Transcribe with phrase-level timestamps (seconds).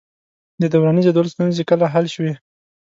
[0.61, 2.33] د دوراني جدول ستونزې کله حل شوې؟